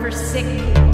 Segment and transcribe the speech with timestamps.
[0.00, 0.84] for sick people.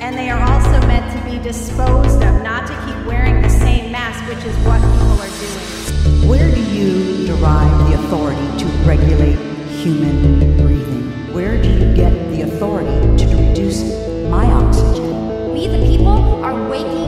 [0.00, 3.90] And they are also meant to be disposed of, not to keep wearing the same
[3.90, 6.28] mask, which is what people are doing.
[6.28, 9.38] Where do you derive the authority to regulate
[9.82, 11.34] human breathing?
[11.34, 13.82] Where do you get the authority to reduce
[14.28, 15.52] my oxygen?
[15.52, 16.99] We, the people, are waking